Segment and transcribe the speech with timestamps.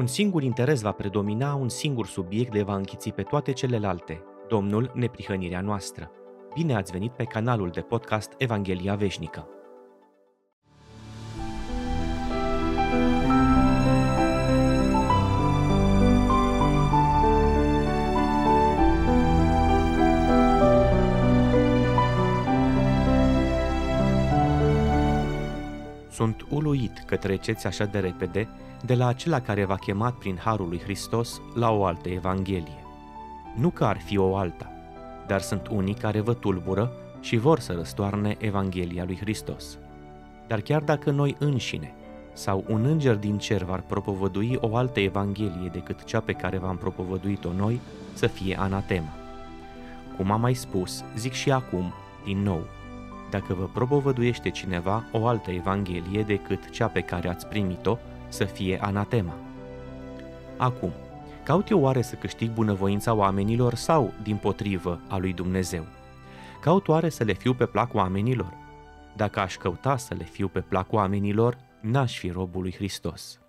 [0.00, 4.92] Un singur interes va predomina, un singur subiect le va închiți pe toate celelalte, Domnul
[4.94, 6.10] neprihănirea noastră.
[6.54, 9.48] Bine ați venit pe canalul de podcast Evanghelia Veșnică.
[26.20, 28.48] Sunt uluit că treceți așa de repede
[28.84, 32.84] de la acela care v-a chemat prin Harul lui Hristos la o altă Evanghelie.
[33.56, 34.72] Nu că ar fi o alta,
[35.26, 39.78] dar sunt unii care vă tulbură și vor să răstoarne Evanghelia lui Hristos.
[40.46, 41.94] Dar chiar dacă noi înșine
[42.32, 46.76] sau un înger din cer v-ar propovădui o altă Evanghelie decât cea pe care v-am
[46.76, 47.80] propovăduit-o noi,
[48.12, 49.12] să fie anatema.
[50.16, 51.92] Cum am mai spus, zic și acum,
[52.24, 52.66] din nou,
[53.30, 57.98] dacă vă propovăduiește cineva o altă Evanghelie decât cea pe care ați primit-o,
[58.28, 59.34] să fie anatema.
[60.56, 60.92] Acum,
[61.42, 65.84] caut eu oare să câștig bunăvoința oamenilor sau, din potrivă, a lui Dumnezeu?
[66.60, 68.52] Caut oare să le fiu pe plac oamenilor?
[69.16, 73.40] Dacă aș căuta să le fiu pe plac oamenilor, n-aș fi robul lui Hristos.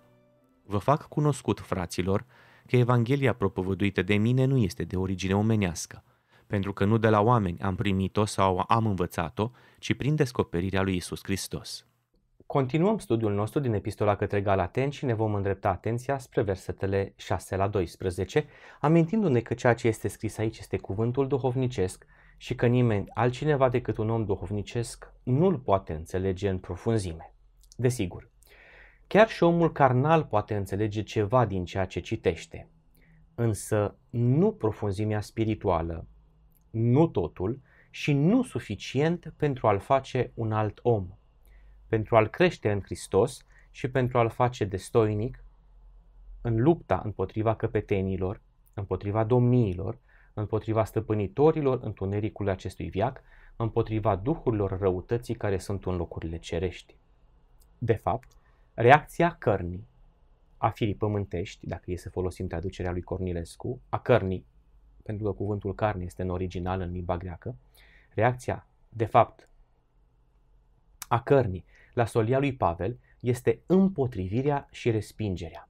[0.66, 2.24] Vă fac cunoscut, fraților,
[2.66, 6.04] că Evanghelia propovăduită de mine nu este de origine omenească,
[6.52, 10.96] pentru că nu de la oameni am primit-o sau am învățat-o, ci prin descoperirea lui
[10.96, 11.86] Isus Hristos.
[12.46, 17.56] Continuăm studiul nostru din Epistola către Galateni și ne vom îndrepta atenția spre versetele 6
[17.56, 18.46] la 12,
[18.80, 23.96] amintindu-ne că ceea ce este scris aici este cuvântul duhovnicesc și că nimeni altcineva decât
[23.96, 27.34] un om duhovnicesc nu-l poate înțelege în profunzime.
[27.76, 28.30] Desigur,
[29.06, 32.68] chiar și omul carnal poate înțelege ceva din ceea ce citește,
[33.34, 36.06] însă nu profunzimea spirituală,
[36.72, 41.06] nu totul și nu suficient pentru a-l face un alt om–
[41.92, 45.44] pentru a-L crește în Hristos și pentru a-L face destoinic
[46.40, 48.40] în lupta împotriva căpetenilor,
[48.74, 49.98] împotriva domniilor,
[50.34, 53.22] împotriva stăpânitorilor întunericului acestui viac,
[53.56, 56.96] împotriva duhurilor răutății care sunt în locurile cerești.
[57.78, 58.28] De fapt,
[58.74, 59.86] reacția cărnii,
[60.56, 64.46] a firii pământești, dacă e să folosim traducerea lui Cornilescu, a cărnii,
[65.02, 67.56] pentru că cuvântul carne este în original în limba greacă,
[68.14, 69.48] reacția, de fapt,
[71.08, 71.64] a cărnii
[71.94, 75.68] la solia lui Pavel este împotrivirea și respingerea.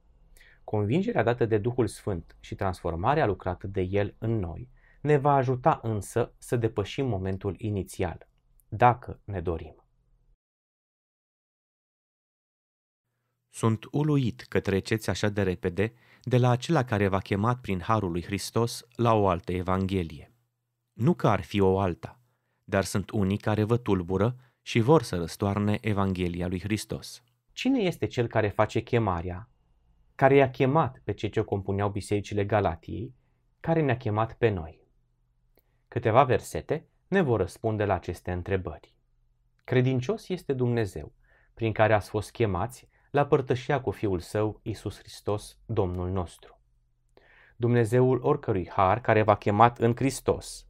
[0.63, 4.69] Convingerea dată de Duhul Sfânt și transformarea lucrată de El în noi
[5.01, 8.27] ne va ajuta însă să depășim momentul inițial,
[8.67, 9.75] dacă ne dorim.
[13.49, 18.11] Sunt uluit că treceți așa de repede de la acela care v-a chemat prin Harul
[18.11, 20.33] lui Hristos la o altă Evanghelie.
[20.93, 22.21] Nu că ar fi o alta,
[22.63, 27.23] dar sunt unii care vă tulbură și vor să răstoarne Evanghelia lui Hristos.
[27.51, 29.49] Cine este cel care face chemarea,
[30.15, 33.15] care i-a chemat pe cei ce compuneau bisericile Galatiei,
[33.59, 34.87] care ne-a chemat pe noi?
[35.87, 38.95] Câteva versete ne vor răspunde la aceste întrebări.
[39.63, 41.13] Credincios este Dumnezeu,
[41.53, 46.59] prin care ați fost chemați la părtășia cu Fiul Său, Isus Hristos, Domnul nostru.
[47.55, 50.67] Dumnezeul oricărui har care v-a chemat în Hristos,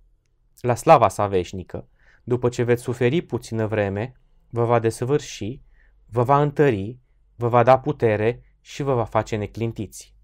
[0.59, 1.87] la slava sa veșnică,
[2.23, 5.61] după ce veți suferi puțină vreme, vă va desăvârși,
[6.05, 6.99] vă va întări,
[7.35, 10.15] vă va da putere și vă va face neclintiți.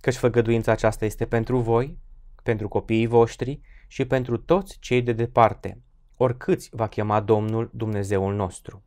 [0.00, 1.98] Căci făgăduința aceasta este pentru voi,
[2.42, 5.82] pentru copiii voștri și pentru toți cei de departe,
[6.16, 8.82] oricâți va chema Domnul Dumnezeul nostru.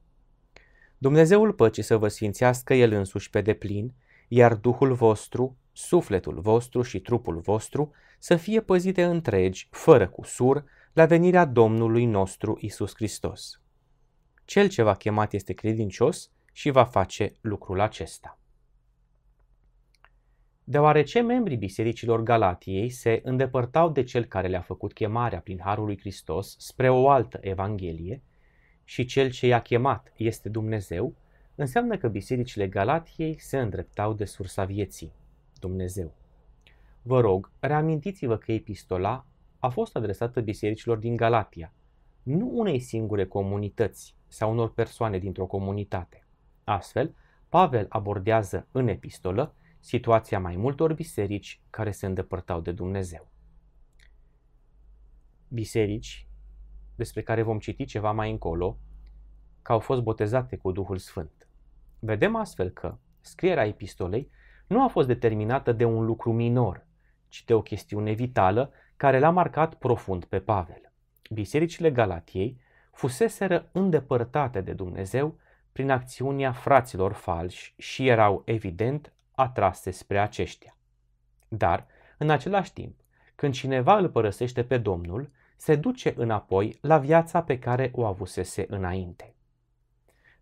[1.01, 3.93] Dumnezeul păcii să vă sfințească El însuși pe deplin,
[4.27, 10.63] iar Duhul vostru, sufletul vostru și trupul vostru să fie păzite întregi, fără cusur,
[10.93, 13.61] la venirea Domnului nostru Isus Hristos.
[14.45, 18.39] Cel ce va chemat este credincios și va face lucrul acesta.
[20.63, 25.99] Deoarece membrii bisericilor Galatiei se îndepărtau de cel care le-a făcut chemarea prin Harul lui
[25.99, 28.23] Hristos spre o altă Evanghelie
[28.91, 31.15] și cel ce i-a chemat este Dumnezeu,
[31.55, 35.11] înseamnă că bisericile Galatiei se îndreptau de sursa vieții,
[35.59, 36.13] Dumnezeu.
[37.01, 39.25] Vă rog, reamintiți-vă că epistola
[39.59, 41.73] a fost adresată bisericilor din Galatia,
[42.23, 46.25] nu unei singure comunități sau unor persoane dintr-o comunitate.
[46.63, 47.15] Astfel,
[47.49, 53.27] Pavel abordează în epistolă situația mai multor biserici care se îndepărtau de Dumnezeu.
[55.47, 56.25] Biserici,
[57.01, 58.77] despre care vom citi ceva mai încolo,
[59.61, 61.47] că au fost botezate cu Duhul Sfânt.
[61.99, 64.29] Vedem astfel că scrierea epistolei
[64.67, 66.85] nu a fost determinată de un lucru minor,
[67.27, 70.91] ci de o chestiune vitală care l-a marcat profund pe Pavel.
[71.29, 72.59] Bisericile Galatiei
[72.91, 75.37] fuseseră îndepărtate de Dumnezeu
[75.71, 80.77] prin acțiunea fraților falși și erau, evident, atrase spre aceștia.
[81.47, 81.87] Dar,
[82.17, 82.95] în același timp,
[83.35, 85.29] când cineva îl părăsește pe Domnul,
[85.61, 89.35] se duce înapoi la viața pe care o avusese înainte.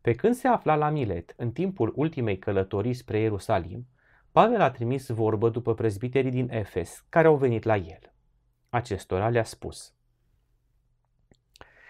[0.01, 3.88] Pe când se afla la Milet, în timpul ultimei călătorii spre Ierusalim,
[4.31, 8.13] Pavel a trimis vorbă după prezbiterii din Efes, care au venit la el.
[8.69, 9.94] Acestora le-a spus,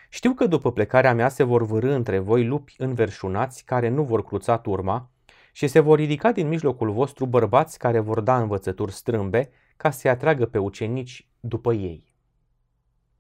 [0.10, 4.24] Știu că după plecarea mea se vor vârâ între voi lupi înverșunați care nu vor
[4.24, 5.12] cruța turma
[5.52, 10.10] și se vor ridica din mijlocul vostru bărbați care vor da învățături strâmbe ca să-i
[10.10, 12.09] atragă pe ucenici după ei.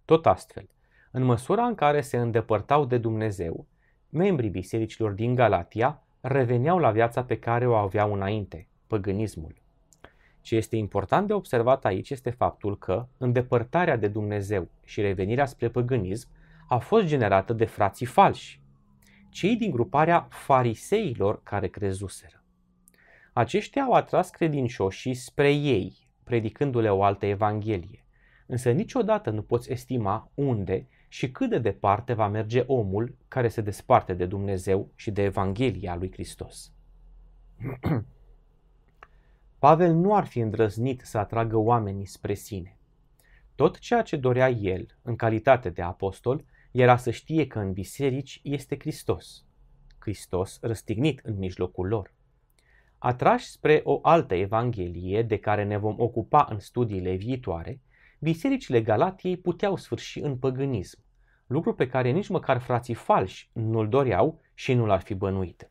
[0.09, 0.69] Tot astfel,
[1.11, 3.67] în măsura în care se îndepărtau de Dumnezeu,
[4.09, 9.55] membrii bisericilor din Galatia reveneau la viața pe care o aveau înainte, păgânismul.
[10.41, 15.69] Ce este important de observat aici este faptul că îndepărtarea de Dumnezeu și revenirea spre
[15.69, 16.29] păgânism
[16.67, 18.61] a fost generată de frații falși,
[19.29, 22.43] cei din gruparea fariseilor care crezuseră.
[23.33, 28.03] Aceștia au atras credincioșii spre ei, predicându-le o altă evanghelie,
[28.49, 33.61] însă niciodată nu poți estima unde și cât de departe va merge omul care se
[33.61, 36.71] desparte de Dumnezeu și de Evanghelia lui Hristos.
[39.59, 42.77] Pavel nu ar fi îndrăznit să atragă oamenii spre sine.
[43.55, 48.39] Tot ceea ce dorea el, în calitate de apostol, era să știe că în biserici
[48.43, 49.45] este Hristos.
[49.99, 52.13] Hristos răstignit în mijlocul lor.
[52.97, 57.79] Atrași spre o altă evanghelie de care ne vom ocupa în studiile viitoare,
[58.19, 60.99] bisericile Galatiei puteau sfârși în păgânism,
[61.47, 65.69] lucru pe care nici măcar frații falși nu-l doreau și nu l-ar fi bănuit.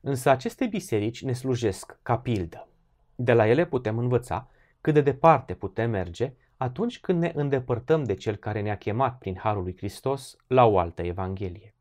[0.00, 2.68] Însă aceste biserici ne slujesc ca pildă.
[3.14, 4.48] De la ele putem învăța
[4.80, 9.36] cât de departe putem merge atunci când ne îndepărtăm de Cel care ne-a chemat prin
[9.38, 11.74] Harul lui Hristos la o altă Evanghelie.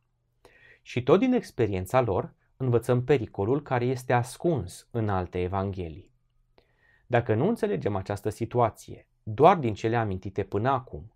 [0.82, 6.12] Și tot din experiența lor învățăm pericolul care este ascuns în alte Evanghelii.
[7.08, 11.14] Dacă nu înțelegem această situație doar din cele amintite până acum,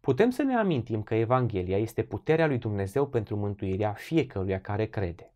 [0.00, 5.32] putem să ne amintim că Evanghelia este puterea lui Dumnezeu pentru mântuirea fiecăruia care crede.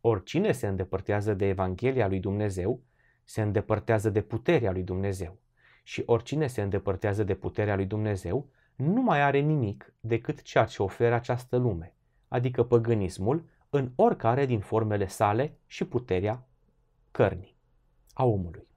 [0.00, 2.80] Oricine se îndepărtează de Evanghelia lui Dumnezeu,
[3.24, 5.38] se îndepărtează de puterea lui Dumnezeu
[5.82, 10.82] și oricine se îndepărtează de puterea lui Dumnezeu nu mai are nimic decât ceea ce
[10.82, 11.94] oferă această lume,
[12.28, 16.46] adică păgânismul în oricare din formele sale și puterea
[17.10, 17.56] cărnii,
[18.12, 18.69] a omului.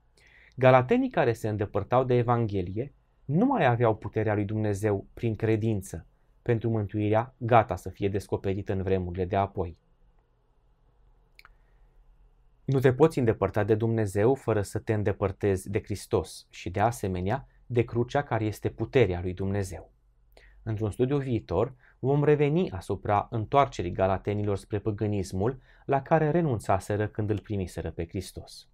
[0.54, 2.92] Galatenii care se îndepărtau de Evanghelie
[3.24, 6.06] nu mai aveau puterea lui Dumnezeu prin credință
[6.42, 9.76] pentru mântuirea gata să fie descoperită în vremurile de apoi.
[12.64, 17.48] Nu te poți îndepărta de Dumnezeu fără să te îndepărtezi de Hristos și de asemenea
[17.66, 19.92] de crucea care este puterea lui Dumnezeu.
[20.62, 27.40] Într-un studiu viitor vom reveni asupra întoarcerii galatenilor spre păgânismul la care renunțaseră când îl
[27.40, 28.68] primiseră pe Hristos.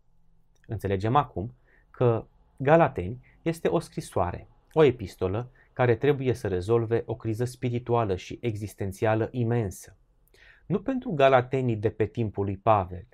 [0.67, 1.55] Înțelegem acum
[2.01, 2.27] că
[2.57, 9.29] Galateni este o scrisoare, o epistolă care trebuie să rezolve o criză spirituală și existențială
[9.33, 9.97] imensă.
[10.67, 13.07] Nu pentru galatenii de pe timpul lui Pavel,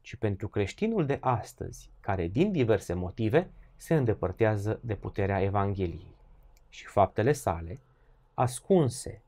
[0.00, 6.14] ci pentru creștinul de astăzi, care din diverse motive se îndepărtează de puterea Evangheliei.
[6.68, 7.80] Și faptele sale,
[8.34, 9.22] ascunse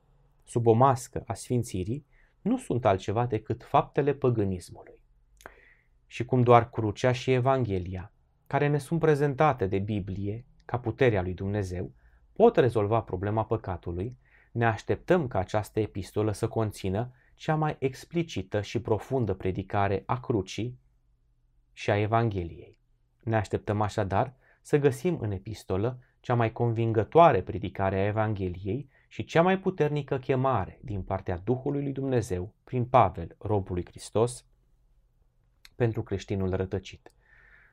[0.45, 2.05] sub o mască a sfințirii,
[2.43, 5.01] nu sunt altceva decât faptele păgânismului.
[6.07, 8.11] Și cum doar crucea și Evanghelia,
[8.47, 11.93] care ne sunt prezentate de Biblie ca puterea lui Dumnezeu,
[12.33, 14.19] pot rezolva problema păcatului,
[14.53, 20.79] ne așteptăm ca această epistolă să conțină cea mai explicită și profundă predicare a crucii
[21.73, 22.79] și a Evangheliei.
[23.23, 29.43] Ne așteptăm așadar să găsim în epistolă cea mai convingătoare predicare a Evangheliei și cea
[29.43, 34.47] mai puternică chemare din partea Duhului lui Dumnezeu prin Pavel, robul lui Hristos,
[35.77, 37.11] pentru creștinul rătăcit.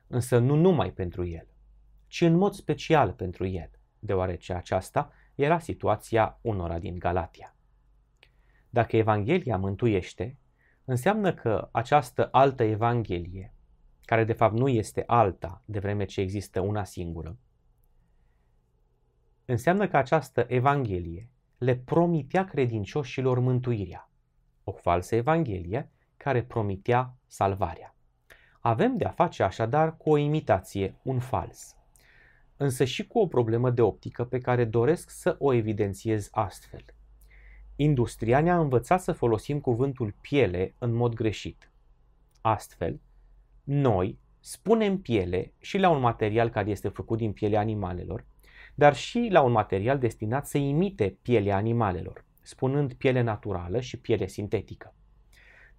[0.06, 1.46] Însă nu numai pentru el,
[2.06, 7.56] ci în mod special pentru el, deoarece aceasta era situația unora din Galatia.
[8.70, 10.38] Dacă Evanghelia mântuiește,
[10.84, 13.54] înseamnă că această altă Evanghelie,
[14.04, 17.38] care de fapt nu este alta de vreme ce există una singură,
[19.44, 24.10] înseamnă că această Evanghelie le promitea credincioșilor mântuirea.
[24.64, 27.93] O falsă Evanghelie care promitea salvarea.
[28.66, 31.76] Avem de a face așadar cu o imitație, un fals.
[32.56, 36.84] Însă și cu o problemă de optică pe care doresc să o evidențiez astfel–
[37.76, 41.70] Industria ne-a învățat să folosim cuvântul piele în mod greșit.
[42.40, 43.00] Astfel,
[43.64, 48.24] noi spunem piele și la un material care este făcut din pielea animalelor,
[48.74, 54.26] dar și la un material destinat să imite pielea animalelor, spunând piele naturală și piele
[54.26, 54.94] sintetică.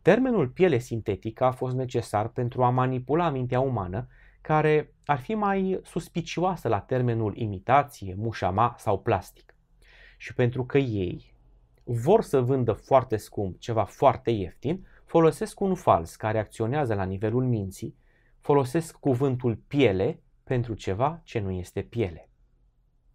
[0.06, 4.08] Termenul piele sintetică a fost necesar pentru a manipula mintea umană,
[4.42, 9.56] care ar fi mai suspicioasă la termenul imitație, mușama sau plastic.
[10.18, 11.34] Și pentru că ei
[11.84, 17.44] vor să vândă foarte scump ceva foarte ieftin, folosesc un fals care acționează la nivelul
[17.44, 17.96] minții,
[18.40, 22.30] folosesc cuvântul piele pentru ceva ce nu este piele.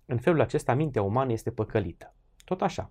[0.06, 2.14] În felul acesta, mintea umană este păcălită.
[2.44, 2.90] Tot așa.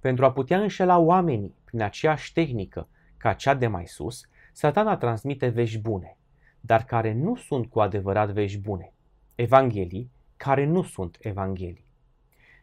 [0.00, 4.20] Pentru a putea înșela oamenii prin aceeași tehnică ca cea de mai sus,
[4.52, 6.16] satana transmite vești bune,
[6.60, 8.92] dar care nu sunt cu adevărat vești bune.
[9.34, 11.86] Evanghelii care nu sunt evanghelii.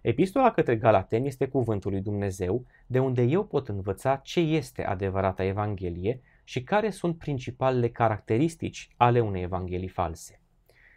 [0.02, 5.44] Epistola către Galateni este cuvântul lui Dumnezeu, de unde eu pot învăța ce este adevărata
[5.44, 10.42] Evanghelie și care sunt principalele caracteristici ale unei Evanghelii false.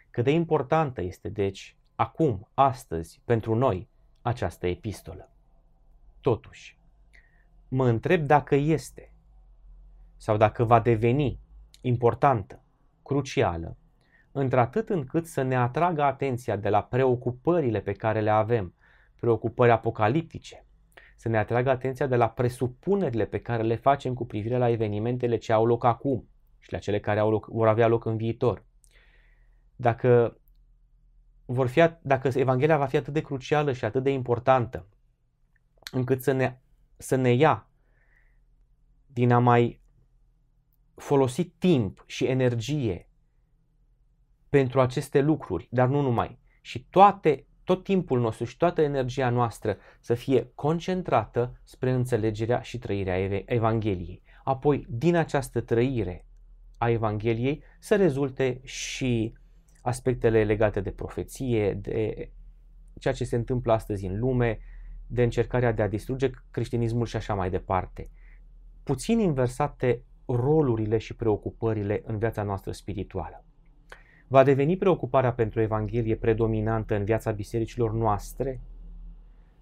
[0.09, 3.87] Cât de importantă este, deci, acum, astăzi, pentru noi,
[4.21, 5.31] această epistolă.
[6.21, 6.77] Totuși,
[7.73, 9.11] mă întreb dacă este
[10.17, 11.39] sau dacă va deveni
[11.81, 12.61] importantă,
[13.03, 13.77] crucială,
[14.31, 18.73] într-atât încât să ne atragă atenția de la preocupările pe care le avem,
[19.19, 20.65] preocupări apocaliptice,
[21.15, 25.37] să ne atragă atenția de la presupunerile pe care le facem cu privire la evenimentele
[25.37, 26.27] ce au loc acum
[26.59, 28.63] și la cele care au loc, vor avea loc în viitor.
[29.75, 30.37] Dacă,
[31.45, 34.85] vor fi, dacă Evanghelia va fi atât de crucială și atât de importantă,
[35.91, 36.57] încât să ne,
[36.97, 37.69] să ne ia
[39.05, 39.81] din a mai
[40.95, 43.09] folosi timp și energie
[44.49, 49.77] pentru aceste lucruri, dar nu numai, și toate tot timpul nostru și toată energia noastră
[49.99, 54.23] să fie concentrată spre înțelegerea și trăirea Evangheliei.
[54.43, 56.25] Apoi, din această trăire
[56.77, 59.33] a Evangheliei, să rezulte și
[59.81, 62.29] aspectele legate de profeție, de
[62.99, 64.59] ceea ce se întâmplă astăzi în lume,
[65.07, 68.09] de încercarea de a distruge creștinismul și așa mai departe.
[68.83, 73.43] Puțin inversate rolurile și preocupările în viața noastră spirituală.
[74.27, 78.61] Va deveni preocuparea pentru Evanghelie predominantă în viața bisericilor noastre?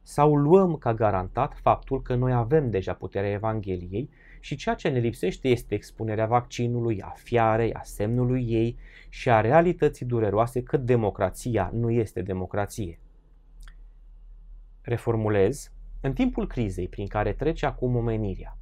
[0.02, 5.00] Sau luăm ca garantat faptul că noi avem deja puterea Evangheliei și ceea ce ne
[5.00, 8.78] lipsește este expunerea vaccinului, a fiarei, a semnului ei
[9.10, 13.00] și a realității dureroase că democrația nu este democrație.
[14.82, 15.72] Reformulez,
[16.02, 18.58] în timpul crizei prin care trece acum omenirea,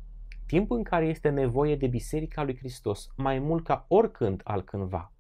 [0.45, 5.11] timp în care este nevoie de Biserica lui Hristos mai mult ca oricând altcândva,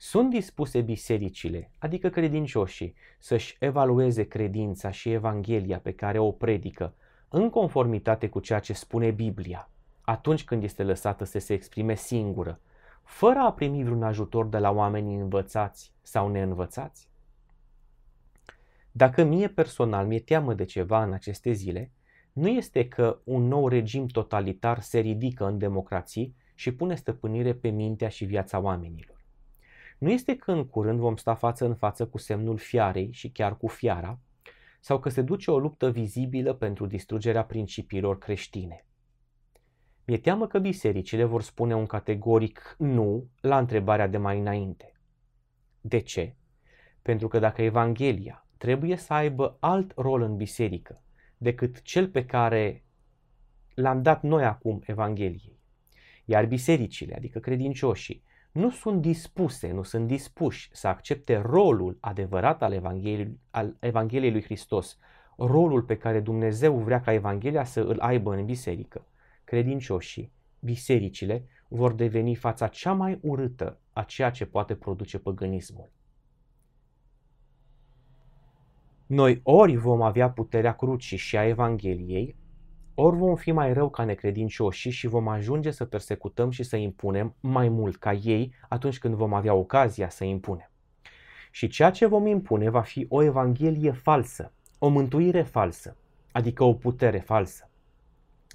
[0.00, 6.94] sunt dispuse bisericile, adică credincioșii, să-și evalueze credința și Evanghelia pe care o predică
[7.28, 9.70] în conformitate cu ceea ce spune Biblia,
[10.00, 12.60] atunci când este lăsată să se exprime singură,
[13.02, 17.08] fără a primi vreun ajutor de la oamenii învățați sau neînvățați?
[18.98, 21.92] Dacă mie personal mi-e teamă de ceva în aceste zile,
[22.32, 27.68] nu este că un nou regim totalitar se ridică în democrații și pune stăpânire pe
[27.68, 29.24] mintea și viața oamenilor.
[29.98, 33.56] Nu este că în curând vom sta față în față cu semnul fiarei și chiar
[33.56, 34.18] cu fiara,
[34.80, 38.84] sau că se duce o luptă vizibilă pentru distrugerea principiilor creștine.
[40.04, 44.92] Mi-e teamă că bisericile vor spune un categoric nu la întrebarea de mai înainte.
[45.80, 46.34] De ce?
[47.02, 51.02] Pentru că dacă Evanghelia trebuie să aibă alt rol în biserică
[51.36, 52.84] decât cel pe care
[53.74, 55.58] l-am dat noi acum Evangheliei,
[56.24, 58.22] iar bisericile, adică credincioșii,
[58.52, 64.42] nu sunt dispuse, nu sunt dispuși să accepte rolul adevărat al Evangheliei, al Evangheliei lui
[64.42, 64.98] Hristos,
[65.36, 69.06] rolul pe care Dumnezeu vrea ca Evanghelia să îl aibă în biserică.
[69.44, 75.90] Credincioșii, bisericile, vor deveni fața cea mai urâtă a ceea ce poate produce păgânismul.
[79.08, 82.36] Noi ori vom avea puterea crucii și a Evangheliei,
[82.94, 87.34] ori vom fi mai rău ca necredincioși și vom ajunge să persecutăm și să impunem
[87.40, 90.70] mai mult ca ei atunci când vom avea ocazia să impunem.
[91.50, 95.96] Și ceea ce vom impune va fi o evanghelie falsă, o mântuire falsă,
[96.32, 97.70] adică o putere falsă.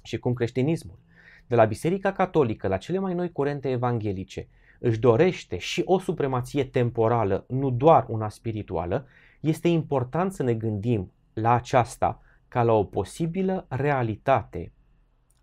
[0.02, 0.98] Și cum creștinismul,
[1.46, 6.64] de la Biserica Catolică la cele mai noi curente evanghelice, își dorește și o supremație
[6.64, 9.06] temporală, nu doar una spirituală,
[9.44, 14.72] este important să ne gândim la aceasta ca la o posibilă realitate,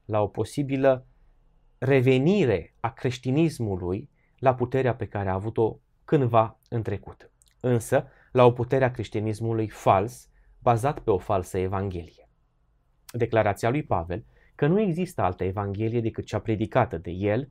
[0.05, 1.05] la o posibilă
[1.77, 7.31] revenire a creștinismului la puterea pe care a avut-o cândva în trecut.
[7.59, 10.29] Însă, la o putere a creștinismului fals,
[10.59, 12.29] bazat pe o falsă evanghelie.
[13.11, 17.49] Declarația lui Pavel că nu există altă evanghelie decât cea predicată de el,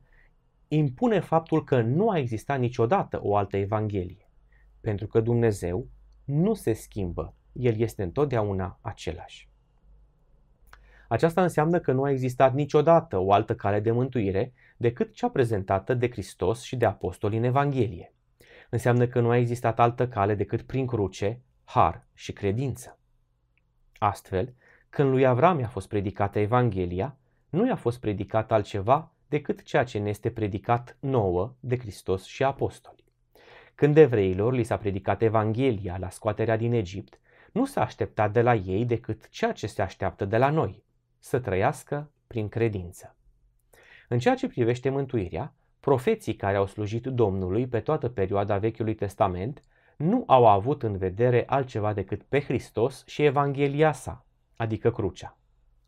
[0.67, 4.29] impune faptul că nu a existat niciodată o altă evanghelie,
[4.81, 5.87] pentru că Dumnezeu
[6.23, 9.49] nu se schimbă, El este întotdeauna același.
[11.07, 15.93] Aceasta înseamnă că nu a existat niciodată o altă cale de mântuire decât cea prezentată
[15.93, 18.13] de Hristos și de apostoli în Evanghelie.
[18.69, 22.99] Înseamnă că nu a existat altă cale decât prin cruce, har și credință.
[23.97, 24.53] Astfel,
[24.89, 27.17] când lui Avram i-a fost predicată Evanghelia,
[27.49, 32.43] nu i-a fost predicat altceva decât ceea ce ne este predicat nouă de Hristos și
[32.43, 33.03] apostoli.
[33.81, 37.19] Când evreilor li s-a predicat Evanghelia la scoaterea din Egipt,
[37.51, 40.83] nu s-a așteptat de la ei decât ceea ce se așteaptă de la noi,
[41.19, 43.15] să trăiască prin credință.
[44.07, 49.63] În ceea ce privește mântuirea, profeții care au slujit Domnului pe toată perioada Vechiului Testament
[49.97, 55.37] nu au avut în vedere altceva decât pe Hristos și Evanghelia sa, adică crucea.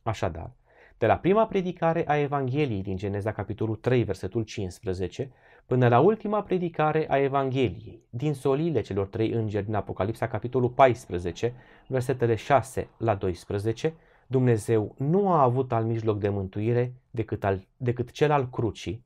[0.04, 0.52] Așadar,
[0.98, 5.32] de la prima predicare a Evangheliei din Geneza capitolul 3, versetul 15,
[5.66, 11.54] până la ultima predicare a Evangheliei, din solile celor trei îngeri din Apocalipsa capitolul 14,
[11.88, 13.94] versetele 6 la 12,
[14.28, 19.06] Dumnezeu nu a avut al mijloc de mântuire decât, al, decât cel al crucii,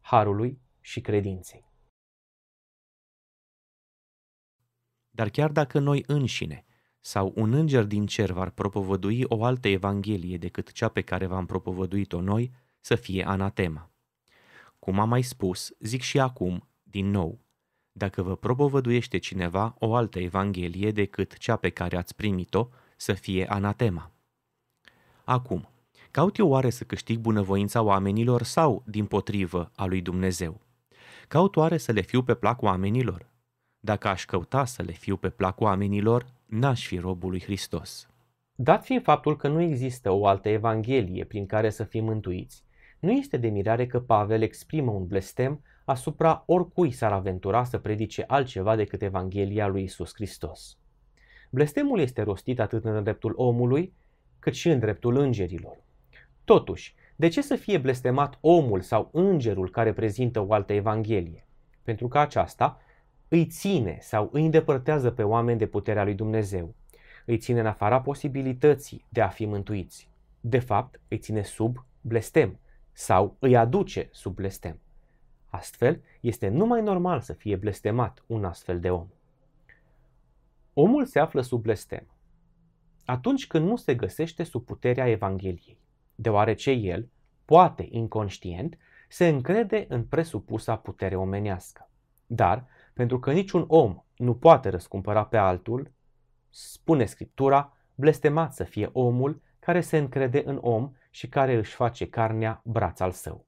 [0.00, 1.64] harului și credinței.
[5.10, 6.64] Dar chiar dacă noi înșine
[7.00, 11.46] sau un înger din cer v-ar propovădui o altă evanghelie decât cea pe care v-am
[11.46, 13.90] propovăduit-o noi, să fie anatema.
[14.86, 17.40] Cum am mai spus, zic și acum, din nou,
[17.92, 23.46] dacă vă propovăduiește cineva o altă evanghelie decât cea pe care ați primit-o, să fie
[23.48, 24.10] anatema.
[25.24, 25.68] Acum,
[26.10, 30.60] caut eu oare să câștig bunăvoința oamenilor sau, din potrivă, a lui Dumnezeu?
[31.28, 33.30] Caut oare să le fiu pe plac oamenilor?
[33.78, 38.08] Dacă aș căuta să le fiu pe plac oamenilor, n-aș fi robul lui Hristos.
[38.54, 42.65] Dat fiind faptul că nu există o altă evanghelie prin care să fim mântuiți,
[43.06, 48.24] nu este de mirare că Pavel exprimă un blestem asupra oricui s-ar aventura să predice
[48.26, 50.78] altceva decât Evanghelia lui Isus Hristos.
[51.50, 53.92] Blestemul este rostit atât în dreptul omului,
[54.38, 55.76] cât și în dreptul îngerilor.
[56.44, 61.46] Totuși, de ce să fie blestemat omul sau îngerul care prezintă o altă Evanghelie?
[61.82, 62.80] Pentru că aceasta
[63.28, 66.74] îi ține sau îi îndepărtează pe oameni de puterea lui Dumnezeu.
[67.24, 70.10] Îi ține în afara posibilității de a fi mântuiți.
[70.40, 72.58] De fapt, îi ține sub blestem
[72.96, 74.80] sau îi aduce sub blestem.
[75.46, 79.08] Astfel, este numai normal să fie blestemat un astfel de om.
[80.72, 82.06] Omul se află sub blestem
[83.06, 85.78] atunci când nu se găsește sub puterea Evangheliei,
[86.14, 87.08] deoarece el,
[87.44, 88.78] poate inconștient,
[89.08, 91.90] se încrede în presupusa putere omenească.
[92.26, 95.92] Dar, pentru că niciun om nu poate răscumpăra pe altul,
[96.50, 102.08] spune Scriptura, blestemat să fie omul care se încrede în om și care își face
[102.08, 103.46] carnea braț al său.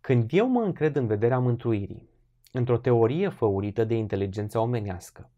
[0.00, 2.08] Când eu mă încred în vederea mântuirii,
[2.52, 5.30] într-o teorie făurită de inteligența omenească,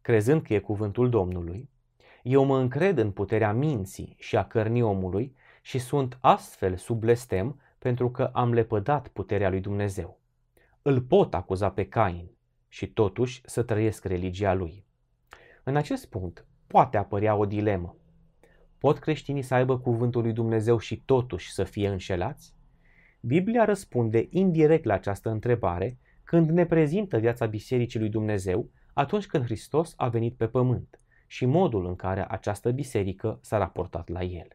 [0.00, 1.70] crezând că e cuvântul Domnului,
[2.22, 7.60] eu mă încred în puterea minții și a cărnii omului și sunt astfel sub blestem
[7.78, 10.20] pentru că am lepădat puterea lui Dumnezeu.
[10.82, 12.30] Îl pot acuza pe Cain
[12.68, 14.84] și totuși să trăiesc religia lui.
[15.62, 17.97] În acest punct poate apărea o dilemă.
[18.78, 22.54] Pot creștinii să aibă cuvântul lui Dumnezeu și totuși să fie înșelați?
[23.20, 29.44] Biblia răspunde indirect la această întrebare când ne prezintă viața Bisericii lui Dumnezeu atunci când
[29.44, 34.48] Hristos a venit pe pământ și modul în care această biserică s-a raportat la el.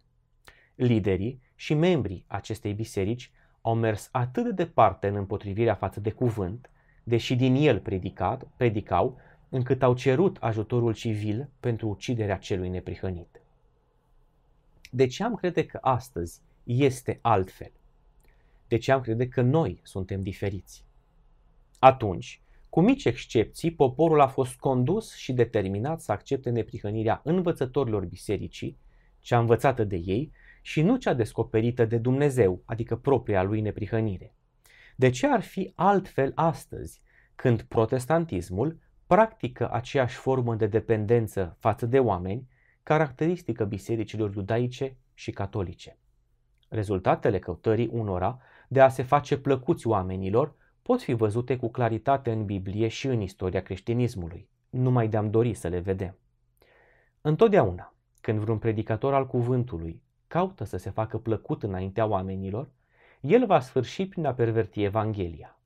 [0.76, 3.32] Liderii și membrii acestei biserici
[3.62, 6.70] au mers atât de departe în împotrivirea față de cuvânt,
[7.04, 9.18] deși din el predicat, predicau,
[9.50, 13.43] încât au cerut ajutorul civil pentru uciderea celui neprihănit.
[14.96, 17.72] De ce am crede că astăzi este altfel?
[18.68, 20.86] De ce am crede că noi suntem diferiți?
[21.80, 28.78] Atunci, cu mici excepții, poporul a fost condus și determinat să accepte neprihănirea învățătorilor bisericii,
[29.20, 34.36] cea învățată de ei, și nu cea descoperită de Dumnezeu, adică propria lui neprihănire.
[34.96, 37.02] De ce ar fi altfel astăzi,
[37.36, 42.52] când protestantismul practică aceeași formă de dependență față de oameni,
[42.84, 45.98] caracteristică bisericilor iudaice și catolice?
[46.70, 52.46] Rezultatele căutării unora de a se face plăcuți oamenilor pot fi văzute cu claritate în
[52.46, 54.50] Biblie și în istoria creștinismului.
[54.70, 56.18] Numai de-am dori să le vedem.
[57.22, 62.70] Întotdeauna, când vreun predicator al cuvântului caută să se facă plăcut înaintea oamenilor,
[63.22, 65.60] el va sfârși prin a perverti Evanghelia.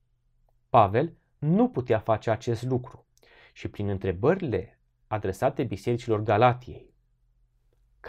[0.68, 3.06] Pavel nu putea face acest lucru
[3.52, 6.94] și prin întrebările adresate bisericilor Galatiei,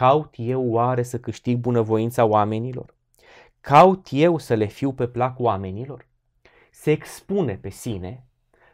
[0.00, 2.94] caut eu oare să câștig bunăvoința oamenilor?
[3.60, 6.08] Caut eu să le fiu pe plac oamenilor?
[6.70, 8.24] se expune pe sine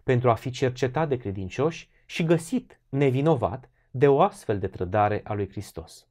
[0.03, 5.33] pentru a fi cercetat de credincioși și găsit nevinovat de o astfel de trădare a
[5.33, 6.07] lui Hristos.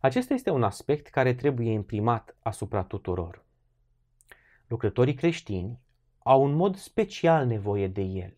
[0.00, 3.44] Acesta este un aspect care trebuie imprimat asupra tuturor.
[4.66, 5.80] Lucrătorii creștini
[6.18, 8.34] au un mod special nevoie de el.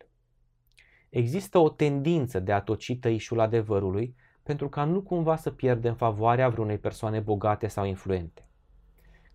[1.09, 4.17] Există o tendință de a toci tăișul adevărului
[4.49, 8.47] pentru ca nu cumva să pierdem favoarea vreunei persoane bogate sau influente.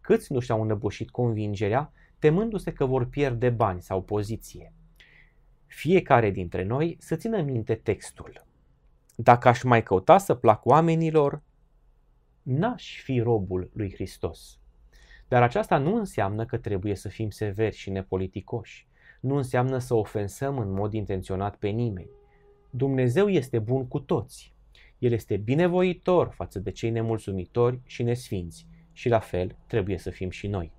[0.01, 4.73] Câți nu și-au înăbușit convingerea temându-se că vor pierde bani sau poziție.
[5.65, 8.45] Fiecare dintre noi să țină minte textul.
[9.15, 11.41] Dacă aș mai căuta să plac oamenilor,
[12.41, 14.59] n-aș fi robul lui Hristos.
[15.27, 18.87] Dar aceasta nu înseamnă că trebuie să fim severi și nepoliticoși.
[19.19, 22.09] Nu înseamnă să ofensăm în mod intenționat pe nimeni.
[22.69, 24.52] Dumnezeu este bun cu toți.
[25.03, 30.29] El este binevoitor față de cei nemulțumitori și nesfinți și la fel trebuie să fim
[30.29, 30.71] și noi.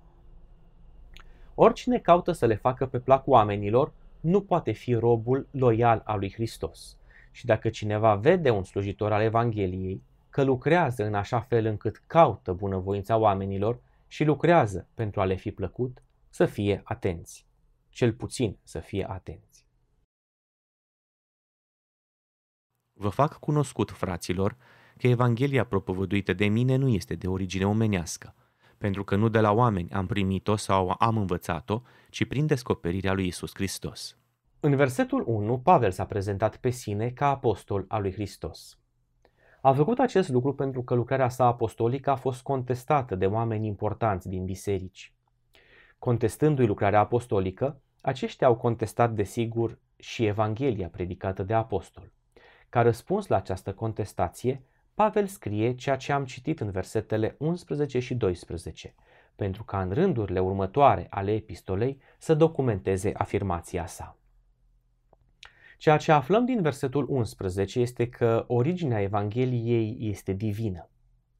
[1.55, 6.33] Oricine caută să le facă pe plac oamenilor nu poate fi robul loial al lui
[6.33, 6.97] Hristos.
[7.31, 12.53] Și dacă cineva vede un slujitor al Evangheliei că lucrează în așa fel încât caută
[12.53, 17.45] bunăvoința oamenilor și lucrează pentru a le fi plăcut, să fie atenți.
[17.89, 19.54] Cel puțin să fie atenți.
[22.97, 24.55] Vă fac cunoscut, fraților,
[24.97, 28.35] că Evanghelia propovăduită de mine nu este de origine omenească,
[28.77, 33.27] pentru că nu de la oameni am primit-o sau am învățat-o, ci prin descoperirea lui
[33.27, 34.17] Isus Hristos.
[34.59, 38.79] În versetul 1, Pavel s-a prezentat pe sine ca apostol al lui Hristos.
[39.61, 44.29] A făcut acest lucru pentru că lucrarea sa apostolică a fost contestată de oameni importanți
[44.29, 45.13] din biserici.
[45.99, 52.11] Contestându-i lucrarea apostolică, aceștia au contestat desigur și Evanghelia predicată de apostol.
[52.75, 58.15] Ca răspuns la această contestație, Pavel scrie ceea ce am citit în versetele 11 și
[58.15, 58.95] 12,
[59.35, 64.17] pentru ca în rândurile următoare ale epistolei să documenteze afirmația sa.
[65.77, 70.89] Ceea ce aflăm din versetul 11 este că originea Evangheliei este divină.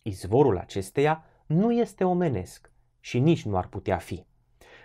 [0.01, 4.25] Izvorul acesteia nu este omenesc și nici nu ar putea fi.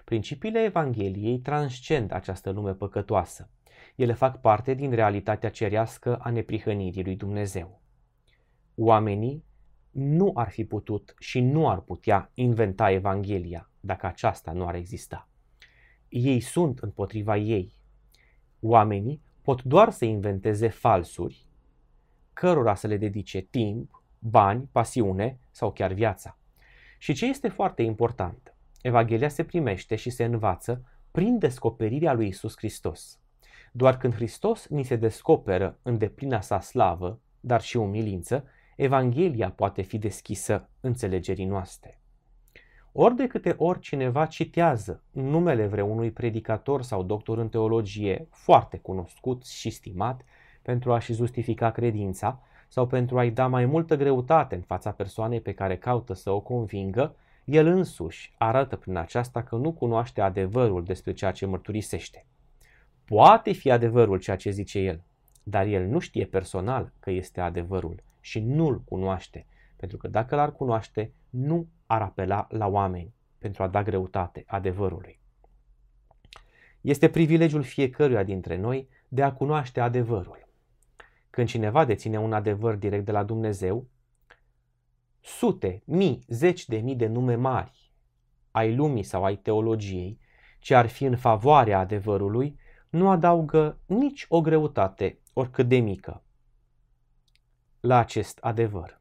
[0.05, 3.51] Principiile Evangheliei transcend această lume păcătoasă.
[4.01, 7.81] Ele fac parte din realitatea cerească a neprihănirii lui Dumnezeu.
[8.75, 9.45] Oamenii
[9.91, 15.29] nu ar fi putut și nu ar putea inventa Evanghelia dacă aceasta nu ar exista.
[16.09, 17.75] Ei sunt împotriva ei.
[18.61, 21.47] Oamenii pot doar să inventeze falsuri,
[22.33, 26.39] cărora să le dedice timp, bani, pasiune sau chiar viața.
[26.99, 32.57] Și ce este foarte important, Evanghelia se primește și se învață prin descoperirea lui Isus
[32.57, 33.20] Hristos.
[33.71, 38.45] Doar când Hristos ni se descoperă în deplina sa slavă, dar și umilință,
[38.77, 42.01] Evanghelia poate fi deschisă înțelegerii noastre.
[42.93, 49.47] Ori de câte ori cineva citează numele vreunui predicator sau doctor în teologie foarte cunoscut
[49.47, 50.25] și stimat
[50.63, 55.53] pentru a-și justifica credința sau pentru a-i da mai multă greutate în fața persoanei pe
[55.53, 61.13] care caută să o convingă, el însuși arată prin aceasta că nu cunoaște adevărul despre
[61.13, 62.27] ceea ce mărturisește.
[63.11, 65.03] Poate fi adevărul ceea ce zice el,
[65.43, 69.47] dar el nu știe personal că este adevărul și nu-l cunoaște,
[69.77, 75.21] pentru că dacă l-ar cunoaște, nu ar apela la oameni pentru a da greutate adevărului.
[76.81, 80.49] Este privilegiul fiecăruia dintre noi de a cunoaște adevărul.
[81.31, 83.87] Când cineva deține un adevăr direct de la Dumnezeu,
[85.21, 87.93] sute, mii, zeci de mii de nume mari
[88.51, 90.19] ai lumii sau ai teologiei,
[90.59, 92.59] ce ar fi în favoarea adevărului,
[92.91, 96.23] nu adaugă nici o greutate, oricât de mică,
[97.81, 99.01] la acest adevăr.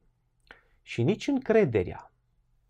[0.82, 2.12] Și nici încrederea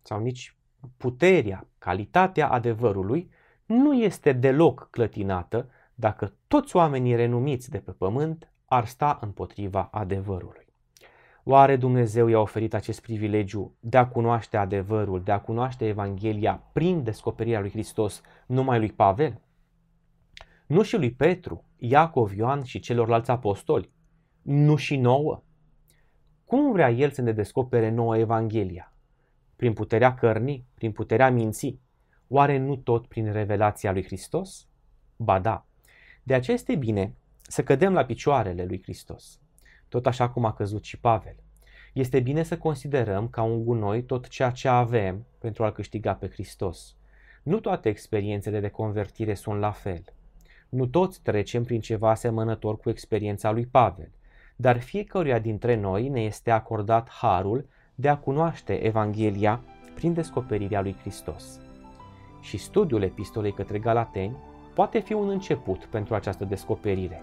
[0.01, 0.58] sau nici
[0.97, 3.32] puterea, calitatea adevărului
[3.65, 10.67] nu este deloc clătinată dacă toți oamenii renumiți de pe pământ ar sta împotriva adevărului.
[11.43, 17.03] Oare Dumnezeu i-a oferit acest privilegiu de a cunoaște adevărul, de a cunoaște Evanghelia prin
[17.03, 19.41] descoperirea lui Hristos numai lui Pavel?
[20.69, 23.91] Nu și lui Petru, Iacov, Ioan și celorlalți apostoli?
[24.41, 25.43] Nu și nouă?
[26.45, 28.93] Cum vrea El să ne descopere nouă Evanghelia?
[29.55, 30.65] Prin puterea cărnii?
[30.73, 31.82] Prin puterea minții?
[32.27, 34.67] Oare nu tot prin revelația lui Hristos?
[35.15, 35.65] Ba da.
[36.23, 39.39] De aceea este bine să cădem la picioarele lui Hristos,
[39.88, 41.36] tot așa cum a căzut și Pavel.
[41.93, 46.29] Este bine să considerăm ca un gunoi tot ceea ce avem pentru a-L câștiga pe
[46.29, 46.95] Hristos.
[47.43, 50.03] Nu toate experiențele de convertire sunt la fel.
[50.69, 54.10] Nu toți trecem prin ceva asemănător cu experiența lui Pavel
[54.62, 59.62] dar fiecăruia dintre noi ne este acordat harul de a cunoaște Evanghelia
[59.93, 61.60] prin descoperirea lui Hristos.
[62.41, 64.38] Și studiul epistolei către Galateni
[64.73, 67.21] poate fi un început pentru această descoperire.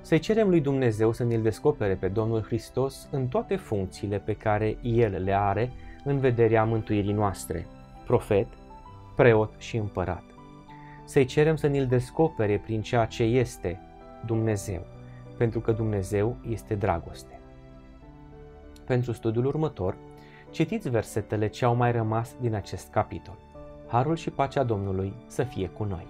[0.00, 4.78] Să-i cerem lui Dumnezeu să ne-L descopere pe Domnul Hristos în toate funcțiile pe care
[4.82, 5.72] El le are
[6.04, 7.66] în vederea mântuirii noastre,
[8.06, 8.48] profet,
[9.16, 10.33] preot și împărat.
[11.04, 13.80] Să-i cerem să ne-L descopere prin ceea ce este
[14.26, 14.86] Dumnezeu,
[15.36, 17.40] pentru că Dumnezeu este dragoste.
[18.86, 19.96] Pentru studiul următor,
[20.50, 23.38] citiți versetele ce au mai rămas din acest capitol.
[23.86, 26.06] Harul și pacea Domnului să fie cu noi.